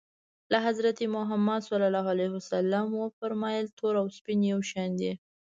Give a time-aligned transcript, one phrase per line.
[0.53, 1.69] لکه حضرت محمد ص
[2.99, 5.11] و فرمایل تور او سپین یو شان دي.